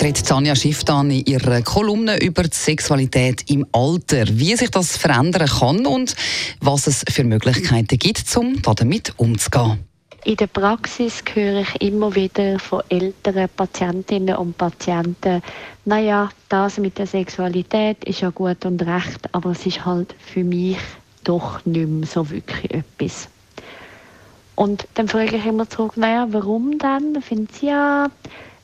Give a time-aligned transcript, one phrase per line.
[0.00, 5.48] Redet Tanja Schifftan in ihrer Kolumne über die Sexualität im Alter, wie sich das verändern
[5.48, 6.14] kann und
[6.60, 9.80] was es für Möglichkeiten gibt, um damit umzugehen.
[10.24, 15.42] In der Praxis höre ich immer wieder von älteren Patientinnen und Patienten,
[15.84, 20.44] naja, das mit der Sexualität ist ja gut und recht, aber es ist halt für
[20.44, 20.78] mich
[21.24, 23.28] doch nicht mehr so wirklich etwas.
[24.54, 27.14] Und dann frage ich immer zurück, naja, warum dann?
[27.14, 28.08] Dann finden sie, ja,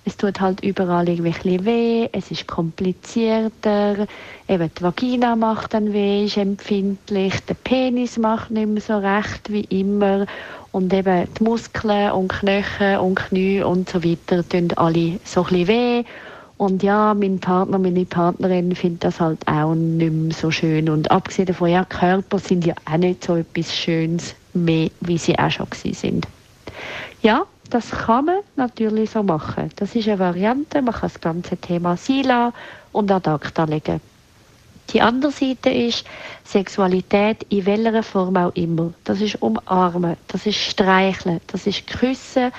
[0.05, 4.07] es tut halt überall irgendwie weh, es ist komplizierter,
[4.49, 9.51] eben die Vagina macht dann weh, ist empfindlich, der Penis macht nicht mehr so recht
[9.51, 10.27] wie immer
[10.73, 15.69] und eben die Muskeln und Knochen und Knie und so weiter tun alle so ein
[15.69, 16.05] weh.
[16.57, 20.89] Und ja, mein Partner, meine Partnerin findet das halt auch nicht mehr so schön.
[20.89, 25.37] Und abgesehen davon, ja, Körper sind ja auch nicht so etwas Schönes mehr, wie sie
[25.39, 26.29] auch schon sind.
[27.23, 29.71] Ja, das kann man natürlich so machen.
[29.77, 30.83] Das ist eine Variante.
[30.83, 32.53] Man kann das ganze Thema Sila
[32.93, 34.01] und ad acta legen.
[34.91, 36.05] Die andere Seite ist
[36.45, 38.93] Sexualität in welcher Form auch immer.
[39.05, 42.53] Das ist umarmen, das ist streicheln, das ist küssen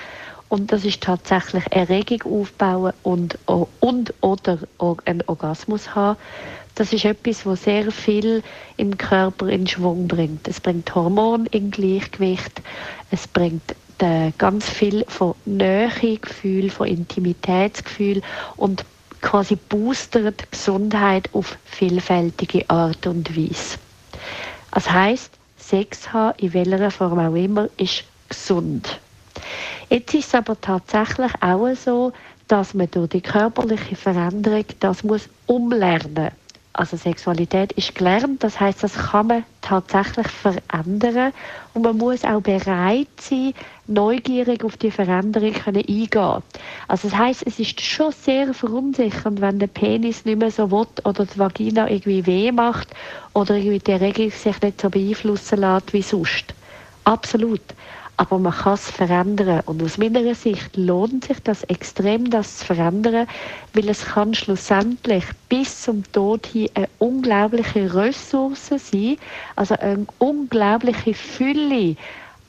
[0.48, 4.58] und das ist tatsächlich Erregung aufbauen und, und oder
[5.04, 6.18] einen Orgasmus haben.
[6.74, 8.42] Das ist etwas, was sehr viel
[8.76, 10.46] im Körper in Schwung bringt.
[10.46, 12.60] Es bringt Hormone in Gleichgewicht,
[13.10, 18.22] es bringt äh, ganz viel von Nähegefühl, von Intimitätsgefühl
[18.56, 18.84] und
[19.22, 23.78] quasi boostert Gesundheit auf vielfältige Art und Weise.
[24.72, 29.00] Das heißt, Sex haben, in welcher Form auch immer, ist gesund.
[29.88, 32.12] Jetzt ist es aber tatsächlich auch so,
[32.48, 36.45] dass man durch die körperliche Veränderung das muss umlernen muss
[36.76, 41.32] also Sexualität ist gelernt, das heißt, das kann man tatsächlich verändern
[41.72, 43.54] und man muss auch bereit sein,
[43.86, 46.42] neugierig auf die Veränderung können eingehen.
[46.86, 50.86] Also das heißt, es ist schon sehr verunsichernd, wenn der Penis nicht mehr so will
[51.04, 52.88] oder die Vagina irgendwie weh macht
[53.32, 56.54] oder irgendwie die Erregung sich nicht so beeinflussen lässt wie sonst.
[57.04, 57.62] Absolut
[58.16, 59.62] aber man kann es verändern.
[59.66, 63.26] Und aus meiner Sicht lohnt sich das extrem, das zu verändern,
[63.74, 69.18] weil es kann schlussendlich bis zum Tod hin eine unglaubliche Ressource sein,
[69.54, 71.96] also eine unglaubliche Fülle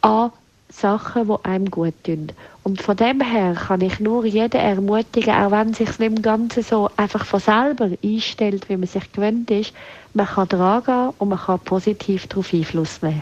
[0.02, 0.32] an
[0.70, 2.32] Sachen, die einem gut tun.
[2.64, 6.22] Und von dem her kann ich nur jeden ermutigen, auch wenn es sich nicht im
[6.22, 9.74] Ganzen so einfach von selber einstellt, wie man sich gewöhnt ist,
[10.14, 13.22] man kann dran gehen und man kann positiv darauf Einfluss nehmen.